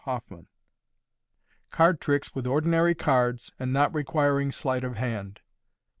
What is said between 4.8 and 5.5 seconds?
of Hand.